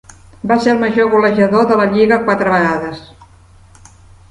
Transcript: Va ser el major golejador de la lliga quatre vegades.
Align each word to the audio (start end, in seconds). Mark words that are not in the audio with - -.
Va 0.51 0.55
ser 0.63 0.71
el 0.71 0.79
major 0.83 1.11
golejador 1.15 1.67
de 1.73 1.77
la 1.83 1.87
lliga 1.93 2.19
quatre 2.25 2.57
vegades. 2.57 3.07